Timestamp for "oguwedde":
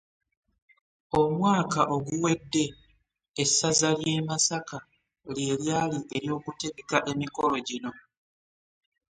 1.95-2.65